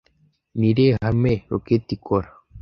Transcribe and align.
Ni 0.57 0.67
irihe 0.71 0.93
hame 1.05 1.33
Roketi 1.51 1.91
ikora 1.97 2.27